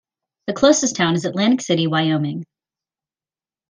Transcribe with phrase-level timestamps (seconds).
[0.47, 2.43] The closest town is Atlantic City, Wyoming.